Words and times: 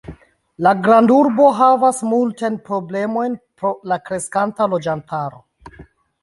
La 0.67 0.71
grandurbo 0.85 1.49
havas 1.57 1.99
multajn 2.13 2.57
problemojn 2.69 3.37
pro 3.61 3.75
la 3.93 3.99
kreskanta 4.09 4.69
loĝantaro. 4.73 5.45